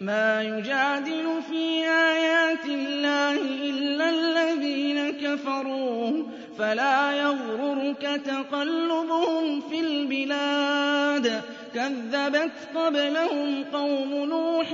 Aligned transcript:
ما 0.00 0.42
يجادل 0.42 1.42
في 1.50 1.88
آيات 1.88 2.64
الله 2.64 3.34
إلا 3.40 4.10
الذين 4.10 5.10
كفروا 5.10 6.22
فلا 6.58 7.12
يغررك 7.12 8.20
تقلبهم 8.24 9.60
في 9.60 9.80
البلاد. 9.80 11.42
كذبت 11.74 12.52
قبلهم 12.74 13.64
قوم 13.72 14.14
نوح 14.14 14.72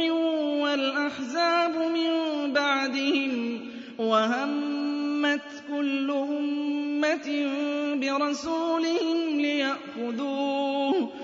والأحزاب 0.62 1.76
من 1.76 2.12
بعدهم 2.52 3.60
وهمت 3.98 5.40
كل 5.70 6.10
أمة 6.10 7.48
برسولهم 7.94 9.40
ليأخذوه. 9.40 11.23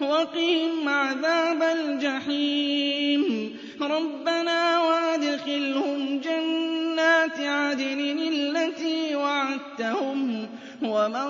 وقهم 0.00 0.88
عذاب 0.88 1.62
الجحيم. 1.62 3.56
ربنا 3.80 4.82
وادخلهم 4.82 6.20
جنات 6.20 7.40
عدن 7.40 8.18
التي 8.32 9.14
وعدتهم 9.14 10.46
ومن 10.82 11.28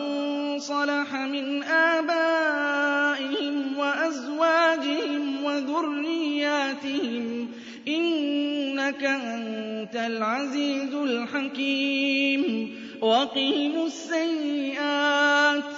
صلح 0.58 1.14
من 1.14 1.62
آبائهم 1.62 3.78
وأزواجهم 3.78 5.44
وذرياتهم 5.44 7.48
إنك 7.88 9.04
أنت 9.04 9.96
العزيز 9.96 10.94
الحكيم. 10.94 12.74
وقهم 13.00 13.86
السيئات 13.86 15.77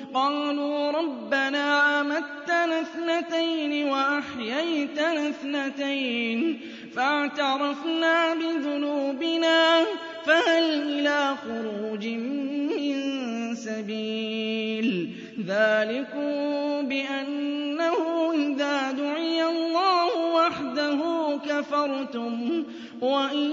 قالوا 0.13 0.91
ربنا 0.91 2.01
أمتنا 2.01 2.81
اثنتين 2.81 3.87
وأحييتنا 3.87 5.29
اثنتين 5.29 6.59
فاعترفنا 6.95 8.33
بذنوبنا 8.33 9.85
فهل 10.25 10.63
إلى 10.99 11.35
خروج 11.43 12.07
من 12.07 13.55
سبيل 13.55 15.09
ذلكم 15.39 16.31
بأنه 16.87 18.31
إذا 18.33 18.91
دعي 18.91 19.43
الله 19.45 20.33
وحده 20.33 20.99
كفرتم 21.45 22.63
وإن 23.01 23.51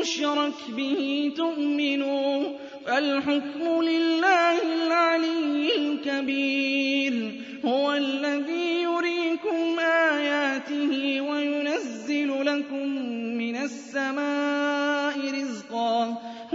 يشرك 0.00 0.70
به 0.76 1.32
تؤمنوا 1.36 2.42
فالحكم 2.86 3.82
لله 3.82 4.62
العلي 4.62 5.76
الكبير 5.76 7.32
هو 7.64 7.92
الذي 7.92 8.82
يريكم 8.82 9.78
آياته 9.80 11.20
وينزل 11.20 12.46
لكم 12.46 12.88
من 13.38 13.56
السماء 13.56 15.18
رزقا 15.40 16.18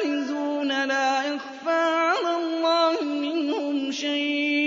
بارزون 0.00 0.84
لا 0.84 1.22
يخفى 1.22 1.70
على 1.70 2.36
الله 2.36 3.04
منهم 3.04 3.92
شيء. 3.92 4.59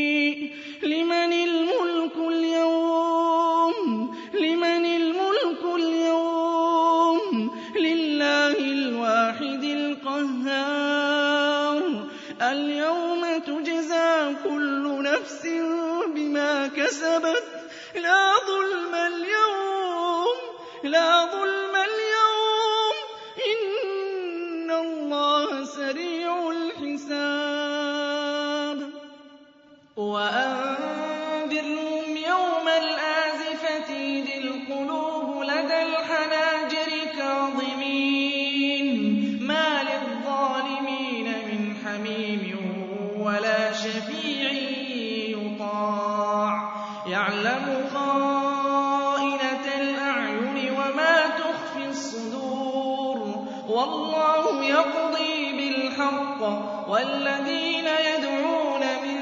وَالَّذِينَ 56.94 57.88
يَدْعُونَ 58.10 58.84
مِن 59.04 59.18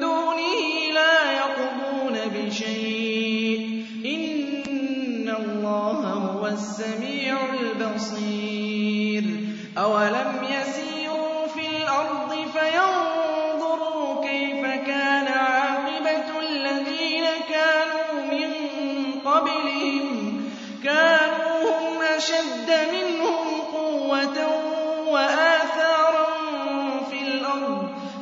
دُونِهِ 0.00 0.62
لَا 0.94 1.32
يَقْضُونَ 1.32 2.16
بِشَيْءٍ 2.34 3.58
ۗ. 3.60 4.06
إِنَّ 4.06 5.28
اللَّهَ 5.28 6.00
هُوَ 6.02 6.46
السَّمِيعُ 6.46 7.36
الْبَصِيرُ. 7.54 9.24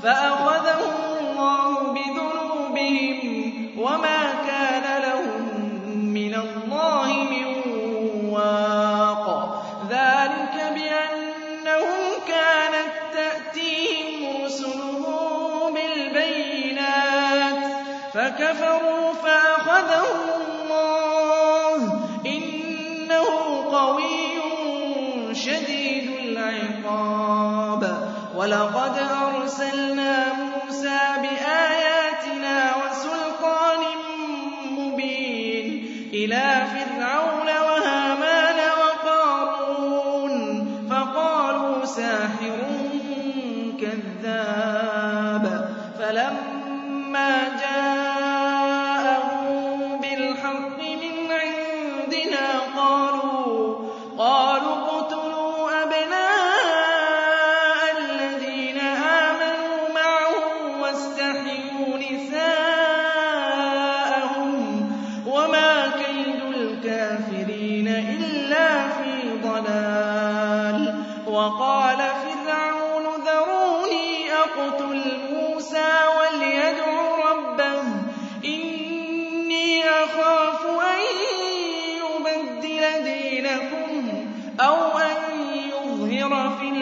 فأغفر 0.03 0.40
ساحر 41.97 42.59
كذاب 43.81 45.45
فلما 45.99 46.50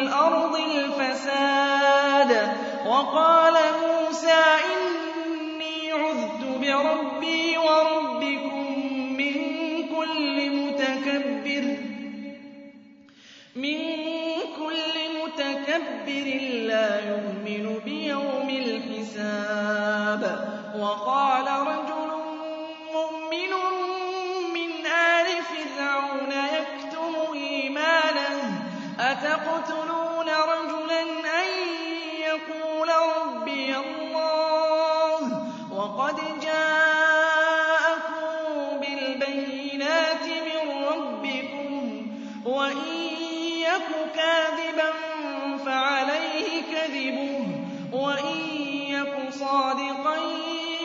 الْأَرْضِ 0.09 0.55
الْفَسَادَ. 0.57 2.33
وَقَالَ 2.87 3.55
مُوسَىٰ 3.85 4.57
إِنِّي 4.75 5.93
عُذْتُ 5.93 6.43
بِرَبِّي 6.61 7.59
وَرَبِّكُم 7.59 8.65
مِّن 9.21 9.35
كُلِّ 9.97 10.37
مُتَكَبِّرٍ 15.21 16.27
لَّا 16.71 16.91
يُؤْمِنُ 17.11 17.65
بِيَوْمِ 17.85 18.49
الْحِسَابِ. 18.51 20.23
وَقَالَ 20.79 21.47
رب 21.67 21.88
كَذِبُهُ 46.89 47.45
ۖ 47.93 47.95
وَإِن 47.95 48.39
يَكُ 48.89 49.33
صَادِقًا 49.33 50.17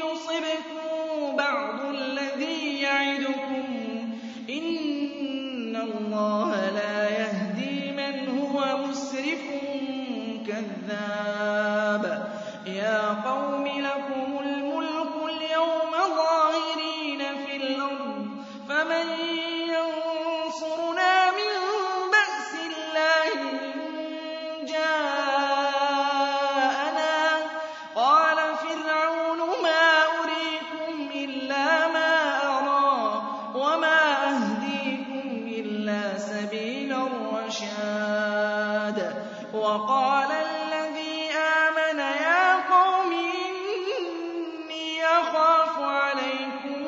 يُصِبْكُم 0.04 1.36
بَعْضُ 1.38 1.86
الَّذِي 1.86 2.82
يَعِدُكُمْ 2.82 3.64
ۖ. 3.64 4.50
إِنَّ 4.50 5.76
اللَّهَ 5.76 6.70
لَا 6.70 7.10
يَهْدِي 7.10 7.92
مَنْ 7.92 8.40
هُوَ 8.40 8.78
مُسْرِفٌ 8.88 9.44
كَذَّابٌ. 10.48 11.13
الَّذِي 40.42 41.32
آمَنَ 41.32 42.00
يَا 42.00 42.56
قَوْمِ 42.76 43.12
إِنِّي 44.00 45.06
أَخَافُ 45.06 45.80
عَلَيْكُم 45.80 46.82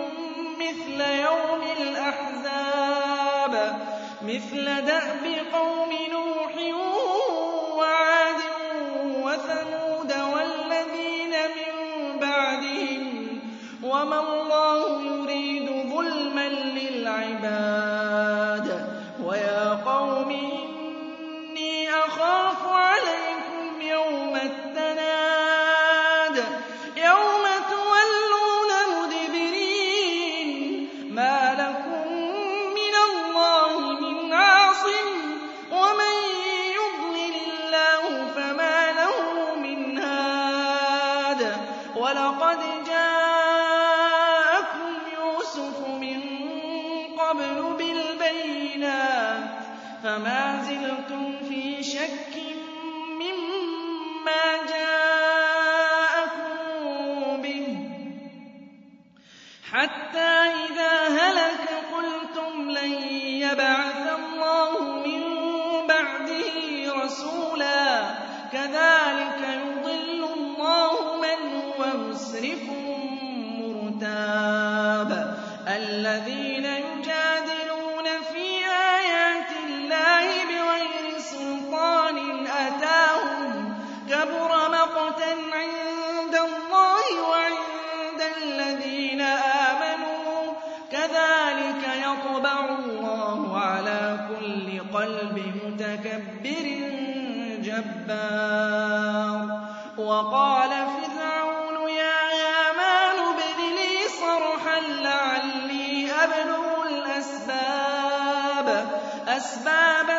مِّثْلَ 0.60 1.02
يَوْمِ 1.02 1.62
الْأَحْزَابِ 1.82 2.56
وَلَقَدْ 42.06 42.75
عند 85.54 86.36
الله 86.36 87.06
وعند 87.30 88.22
الذين 88.38 89.22
آمنوا 89.22 90.54
كذلك 90.92 91.84
يطبع 92.06 92.66
الله 92.80 93.40
على 93.58 94.20
كل 94.30 94.68
قلب 94.98 95.38
متكبر 95.64 96.68
جبار. 97.62 99.48
وقال 99.98 100.70
فرعون 100.70 101.90
يا 101.90 102.20
هامان 102.42 103.18
ابن 103.34 103.60
لي 103.76 103.94
صرحا 104.22 104.80
لعلي 104.80 106.12
أبلغ 106.24 106.88
الأسباب. 106.88 108.68
أسباب 109.28 110.15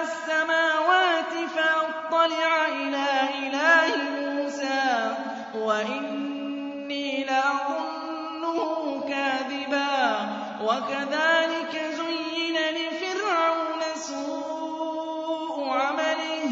وَإِنِّي 5.67 7.25
لَأَظُنُّهُ 7.25 8.61
كَاذِبًا 9.09 10.17
ۚ 10.25 10.29
وَكَذَٰلِكَ 10.63 11.75
زُيِّنَ 12.01 12.57
لِفِرْعَوْنَ 12.79 13.83
سُوءُ 13.95 15.69
عَمَلِهِ 15.69 16.51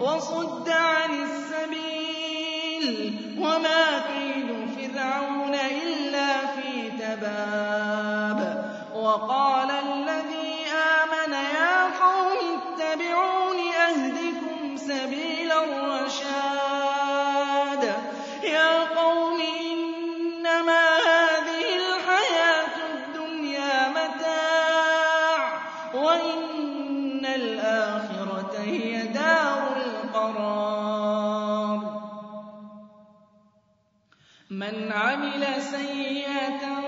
وَصُدَّ 0.00 0.68
عَنِ 0.68 1.10
السَّبِيلِ 1.22 2.86
ۚ 3.12 3.38
وَمَا 3.40 3.84
كَيْدُ 4.10 4.48
فِرْعَوْنَ 4.76 5.54
إِلَّا 5.54 6.32
فِي 6.54 6.90
تَبَابٍ 6.90 8.40
ۚ 8.54 8.96
وَقَالَ 8.96 9.70
الَّذِي 9.70 10.50
آمَنَ 10.98 11.32
يَا 11.32 11.76
قَوْمِ 12.02 12.38
اتَّبِعُونِ 12.58 13.58
أَهْدِكُمْ 13.88 14.76
سَبِيلَ 14.76 15.52
الرَّشَادِ 15.52 16.65
مَنْ 34.66 34.92
عَمِلَ 34.92 35.62
سَيِّئَةً 35.62 36.85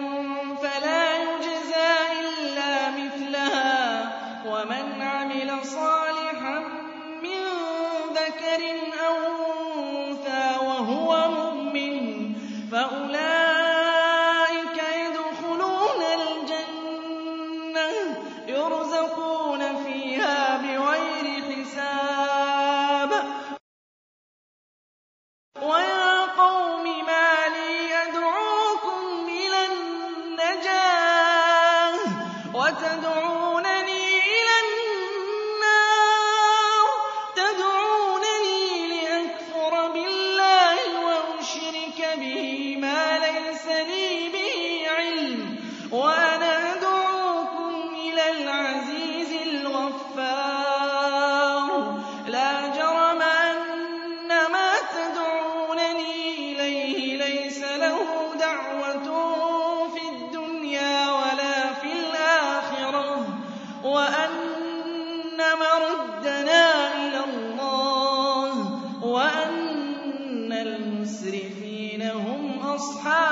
أصحاب 72.78 73.27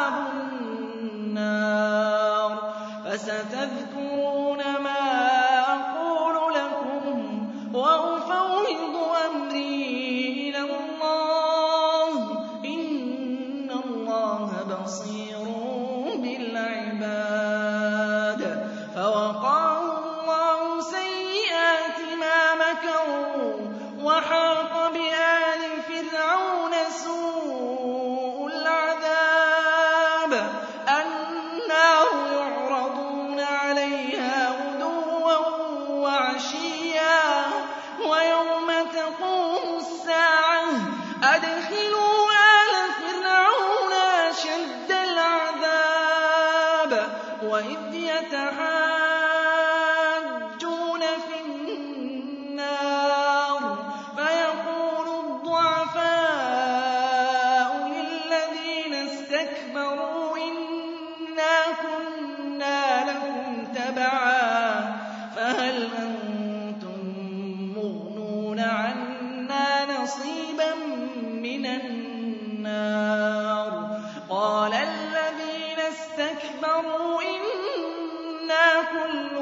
كُلٌّ 78.93 79.37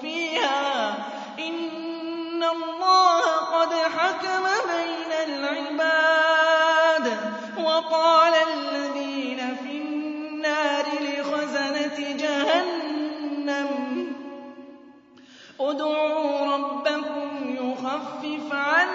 فِيهَا 0.00 0.92
ۚ 0.92 0.96
إِنَّ 1.40 2.42
اللَّهَ 2.44 3.22
قَدْ 3.56 3.72
حَكَمَ 3.74 4.44
بَيْنَ 4.74 5.12
الْعِبَادِ 5.28 7.06
وَقَالَ 7.64 8.34
الَّذِينَ 8.34 9.56
فِي 9.62 9.72
النَّارِ 9.82 10.84
لِخَزَنَةِ 11.00 12.16
جَهَنَّمَ 12.16 13.68
ادْعُوا 15.60 16.54
رَبَّكُمْ 16.54 17.56
يُخَفِّفْ 17.60 18.52
عَنَّا 18.52 18.91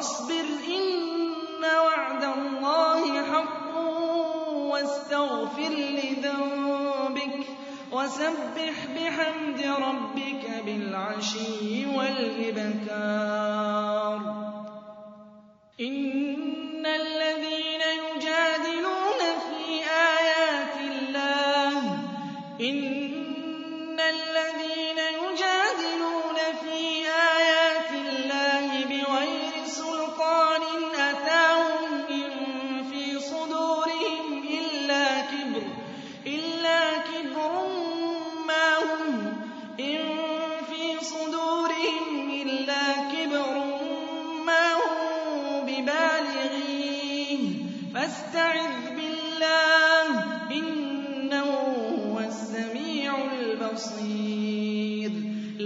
فاصبر 0.00 0.48
إن 0.68 1.64
وعد 1.64 2.24
الله 2.24 3.22
حق 3.32 3.76
واستغفر 4.56 5.68
لذنبك 5.68 7.46
وسبح 7.92 8.76
بحمد 8.96 9.60
ربك 9.60 10.44
بالعشي 10.66 11.86
والإبكار. 11.96 13.00
إن 15.80 16.86
الذين 16.86 17.82
يجادلون 18.00 19.20
في 19.46 19.64
آيات 20.16 20.76
الله 20.80 21.76
إن 22.60 23.09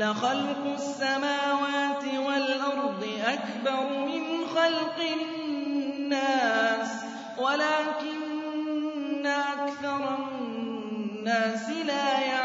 لَخَلْقُ 0.04 0.62
السَّمَاوَاتِ 0.74 2.04
وَالْأَرْضِ 2.04 3.02
أَكْبَرُ 3.24 3.88
مِنْ 4.08 4.46
خَلْقِ 4.46 4.98
النَّاسِ 5.20 6.90
وَلَكِنَّ 7.38 9.26
أَكْثَرَ 9.26 10.16
النَّاسِ 10.18 11.68
لَا 11.70 12.20
يَعْلَمُونَ 12.20 12.43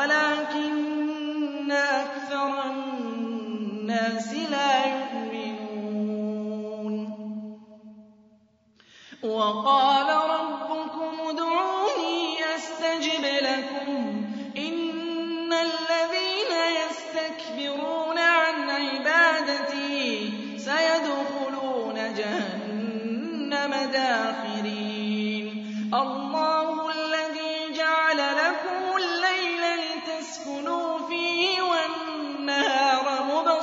وَلَٰكِنَّ 0.00 1.70
أَكْثَرَ 1.72 2.52
النَّاسِ 2.72 4.32
لَا 4.32 4.72
يُؤْمِنُونَ. 4.96 5.60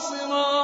صراط 0.09 0.56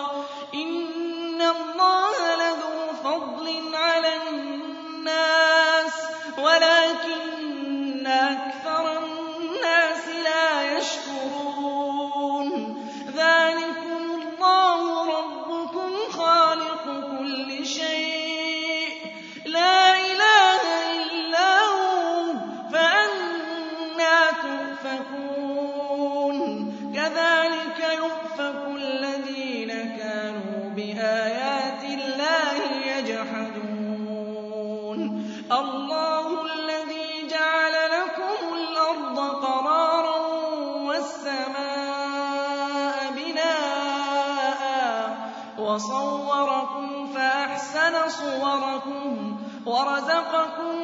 وَصَوَّرَكُمْ 45.74 47.08
فَأَحْسَنَ 47.16 48.10
صُوَرَكُمْ 48.10 49.38
وَرَزَقَكُم 49.66 50.76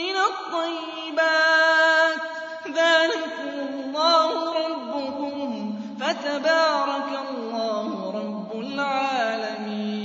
مِّنَ 0.00 0.16
الطَّيِّبَاتِ 0.30 2.20
ۚ. 2.20 2.22
ذَٰلِكُمُ 2.68 3.48
اللَّهُ 3.68 4.30
رَبُّكُمْ 4.66 5.72
ۖ 5.72 5.74
فَتَبَارَكَ 6.02 7.10
اللَّهُ 7.30 7.88
رَبُّ 8.18 8.50
الْعَالَمِينَ. 8.60 9.96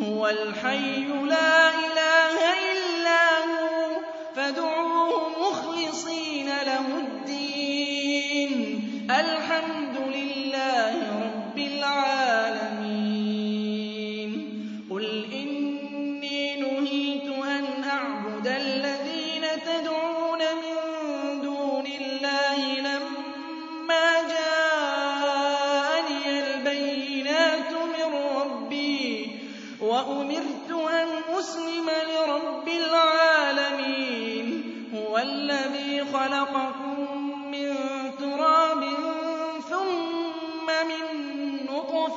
هُوَ 0.00 0.28
الْحَيُّ 0.28 1.07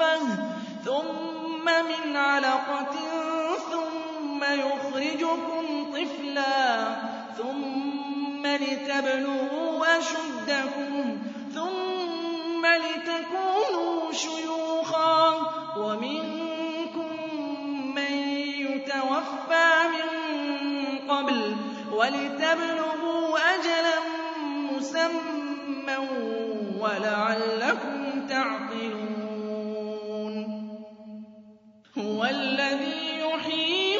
نُطْفَةً 0.01 0.51
ثُمَّ 0.85 1.65
مِنْ 1.65 2.17
عَلَقَةٍ 2.17 2.95
ثُمَّ 3.71 4.43
يُخْرِجُكُمْ 4.43 5.91
طِفْلًا 5.93 6.95
ثُمَّ 7.37 8.47
لِتَبْلُغُوا 8.47 9.97
أَشُدَّكُمْ 9.97 11.17
ثُمَّ 11.55 12.63
لِتَكُونُوا 12.65 14.11
شُيُوخًا. 14.11 15.31
وَمِنكُم 15.77 17.09
مَّن 17.95 18.13
يُتَوَفَّىٰ 18.65 19.73
مِن 19.93 20.09
قَبْلُ 21.11 21.55
وَلِتَبْلُغُوا 21.91 23.37
أَجَلًا 23.53 23.97
مُّسَمًّى 24.71 25.97
وَلَعَلَّكُمْ 26.79 28.00
هُوَ 32.21 32.25
الَّذِي 32.25 33.19
يُحْيِي 33.19 33.90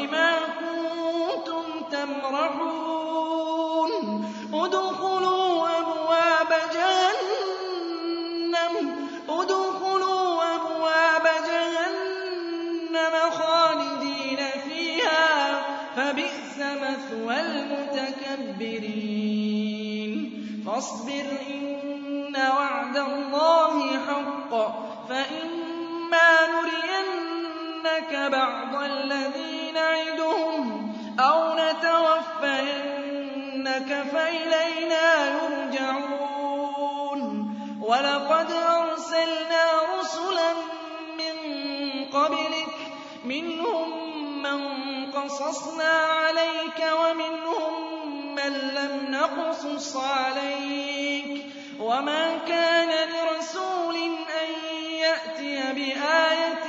وَبِمَا 0.00 0.38
كُنتُمْ 0.60 1.62
تَمْرَحُونَ. 1.92 2.72
ادْخُلُوا 4.54 5.68
أَبْوَابَ 5.78 6.48
جَهَنَّمَ. 11.50 12.14
خَالِدِينَ 13.30 14.36
فِيهَا 14.68 15.60
ۖ. 15.60 15.62
فَبِئْسَ 15.96 16.58
مَثْوَى 16.58 17.40
الْمُتَكَبِّرِينَ. 17.40 18.70
فَاصْبِرْ 20.66 21.26
إِنَّ 21.50 22.36
وَعْدَ 22.36 22.96
اللَّهِ 22.96 23.98
حَقٌّ 24.06 24.52
ۚ. 24.70 25.59
وَلَقَدْ 38.00 38.50
أَرْسَلْنَا 38.52 39.64
رُسُلًا 39.98 40.52
مِّن 41.20 41.36
قَبْلِكَ 42.04 42.76
مِنْهُم 43.24 43.88
مَّن 44.42 44.60
قَصَصْنَا 45.12 45.92
عَلَيْكَ 45.92 46.80
وَمِنْهُم 47.00 47.72
مَّن 48.34 48.52
لَّمْ 48.52 49.10
نَقْصُصْ 49.10 49.96
عَلَيْكَ 49.96 51.44
ۗ. 51.44 51.80
وَمَا 51.80 52.38
كَانَ 52.48 52.88
لِرَسُولٍ 53.08 53.96
أَن 54.42 54.50
يَأْتِيَ 55.04 55.56
بِآيَةٍ 55.72 56.66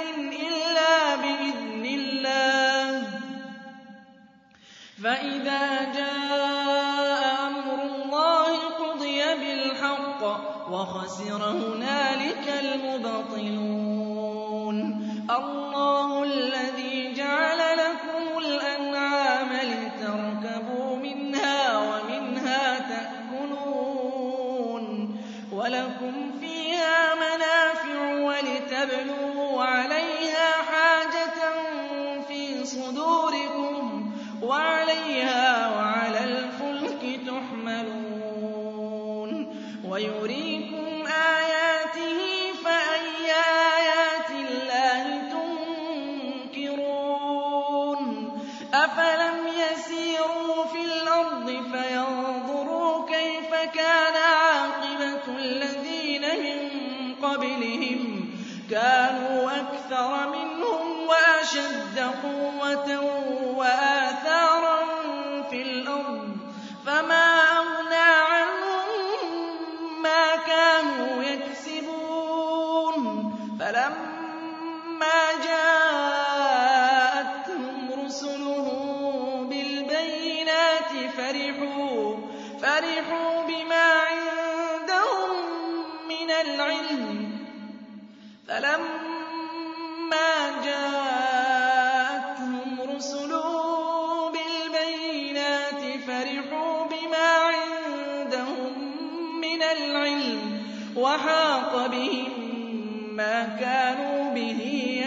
إِلَّا 0.48 1.16
بِإِذْنِ 1.16 1.86
اللَّهِ 1.86 3.08
ۚ. 3.10 3.14
فَإِذَا 5.04 5.92
جَاءَ 5.96 7.48
أَمْرُ 7.48 7.78
اللَّهِ 7.84 8.58
قُضِيَ 8.70 9.36
بِالْحَقِّ 9.36 10.24
ۖ. 10.24 10.51
وَخَسِرَ 10.72 11.44
هُنَالِكَ 11.44 12.48
الْمُبْطِلُونَ. 12.48 13.92
اللَّهُ 15.30 16.24
الَّذِي 16.24 17.14
جَعَلَ 17.14 17.71
قَبْلِهِمْ 57.24 58.26
ۚ 58.28 58.72
كَانُوا 58.72 59.52
أَكْثَرَ 59.60 60.30
مِنْهُمْ 60.30 61.08
وَأَشَدَّ 61.08 62.00
قُوَّةً 62.24 62.90
وَآثَارًا 63.58 64.51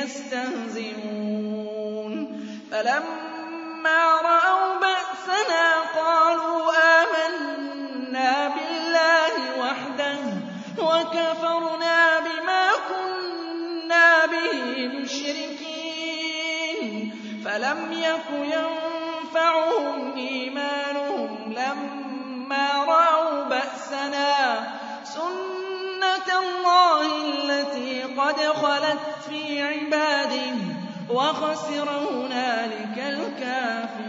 يَسْتَهْزِئُونَ. 0.05 1.05
فَلَمَّا 2.71 4.01
رَأَوْا 4.21 4.79
بَأْسَنَا 4.79 5.67
قَالُوا 6.01 6.63
آمَنَّا 7.01 8.49
بِاللَّهِ 8.49 9.35
وَحْدَهُ 9.61 10.21
وَكَفَرْنَا 10.79 11.99
بِمَا 12.27 12.65
كُنَّا 12.91 14.27
بِهِ 14.27 14.55
مُشْرِكِينَ. 14.99 16.25
فَلَمْ 17.45 17.81
يَكُ 17.93 18.29
يَنفَعُهُمْ 18.31 18.74
عِبَادِهِ 29.95 30.55
ۖ 31.09 31.11
وَخَسِرَ 31.11 31.89
هُنَالِكَ 31.91 32.99
الْكَافِرُونَ 32.99 34.04